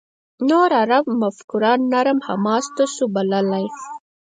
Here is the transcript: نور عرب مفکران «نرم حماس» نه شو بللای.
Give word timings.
نور 0.49 0.69
عرب 0.81 1.05
مفکران 1.21 1.79
«نرم 1.91 2.19
حماس» 2.27 2.65
نه 2.77 2.85
شو 2.93 3.05
بللای. 3.13 3.65